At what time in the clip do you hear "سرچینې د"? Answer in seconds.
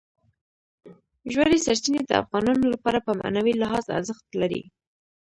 1.65-2.11